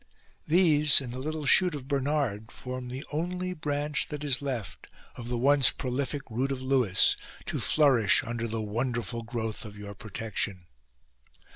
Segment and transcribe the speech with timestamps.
[0.47, 5.27] These and the little shoot of Bernard form the only branch that is left of
[5.27, 10.65] the once prolific root of Lewis, to flourish under the wonderful growth of your protection.